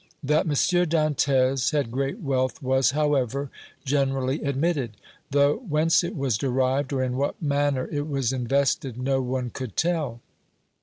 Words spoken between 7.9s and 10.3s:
it was invested no one could tell.